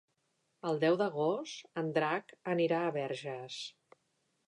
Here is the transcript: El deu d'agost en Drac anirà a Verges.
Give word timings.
El 0.69 0.79
deu 0.83 0.97
d'agost 1.01 1.69
en 1.83 1.93
Drac 1.99 2.35
anirà 2.57 2.83
a 2.89 2.97
Verges. 3.01 3.63